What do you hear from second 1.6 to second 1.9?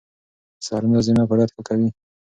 کوي.